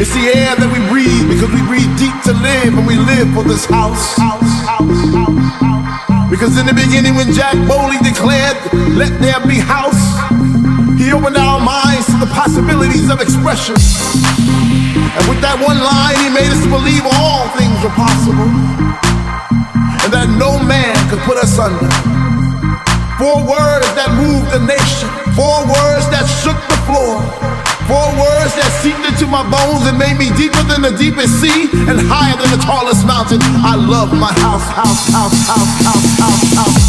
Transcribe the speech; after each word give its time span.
It's 0.00 0.16
the 0.16 0.32
air 0.32 0.56
that 0.56 0.70
we 0.72 0.80
breathe 0.88 1.28
because 1.28 1.52
we 1.52 1.60
breathe 1.68 1.92
deep 2.00 2.16
to 2.24 2.32
live 2.32 2.72
and 2.72 2.88
we 2.88 2.96
live 2.96 3.28
for 3.36 3.44
this 3.44 3.68
house. 3.68 4.16
Because 6.32 6.56
in 6.56 6.64
the 6.64 6.72
beginning, 6.72 7.12
when 7.20 7.36
Jack 7.36 7.52
Bowley 7.68 8.00
declared, 8.00 8.56
Let 8.96 9.12
there 9.20 9.36
be 9.44 9.60
house, 9.60 10.00
he 10.96 11.12
opened 11.12 11.36
our 11.36 11.60
minds 11.60 12.08
to 12.08 12.16
the 12.16 12.32
possibilities 12.32 13.12
of 13.12 13.20
expression. 13.20 13.76
And 13.76 15.22
with 15.28 15.44
that 15.44 15.60
one 15.60 15.76
line, 15.76 16.16
he 16.24 16.32
made 16.32 16.48
us 16.48 16.64
believe 16.64 17.04
all 17.04 17.52
things 17.60 17.76
are 17.84 17.92
possible 17.92 18.48
and 20.00 20.10
that 20.16 20.32
no 20.40 20.56
man 20.64 20.96
could 21.12 21.20
put 21.28 21.36
us 21.36 21.58
under. 21.60 22.29
Four 23.20 23.44
words 23.44 23.84
that 24.00 24.08
moved 24.16 24.48
the 24.48 24.64
nation, 24.64 25.04
four 25.36 25.60
words 25.68 26.08
that 26.08 26.24
shook 26.40 26.56
the 26.72 26.78
floor, 26.88 27.20
four 27.84 28.08
words 28.16 28.56
that 28.56 28.72
seeped 28.80 29.04
into 29.04 29.28
my 29.28 29.44
bones 29.44 29.84
and 29.84 30.00
made 30.00 30.16
me 30.16 30.32
deeper 30.40 30.64
than 30.64 30.80
the 30.80 30.96
deepest 30.96 31.36
sea 31.36 31.68
and 31.84 32.00
higher 32.00 32.32
than 32.40 32.48
the 32.48 32.64
tallest 32.64 33.04
mountain. 33.04 33.36
I 33.60 33.76
love 33.76 34.16
my 34.16 34.32
house, 34.40 34.64
house, 34.72 35.04
house, 35.12 35.36
house, 35.52 35.84
house, 35.84 36.08
house, 36.16 36.54
house. 36.64 36.79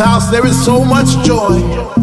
House, 0.00 0.30
there 0.30 0.46
is 0.46 0.64
so 0.64 0.82
much 0.82 1.08
joy. 1.26 1.99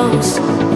songs. 0.08 0.67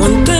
Monté 0.00 0.39